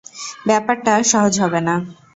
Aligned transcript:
ব্যাপারটা 0.47 0.93
সহজ 1.11 1.33
হবে 1.43 1.59
না। 1.67 1.75